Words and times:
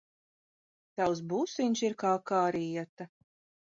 Tavs 1.01 1.23
busiņš 1.35 1.87
ir 1.91 1.99
kā 2.07 2.17
kariete. 2.35 3.13